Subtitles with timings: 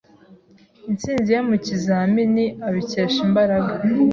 [0.89, 3.73] Intsinzi ye mu kizamini abikesha imbaraga.